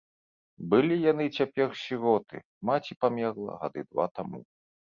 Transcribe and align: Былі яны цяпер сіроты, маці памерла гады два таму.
Былі 0.71 0.95
яны 1.11 1.25
цяпер 1.41 1.69
сіроты, 1.83 2.43
маці 2.73 2.99
памерла 3.07 3.61
гады 3.61 3.81
два 3.95 4.05
таму. 4.21 4.45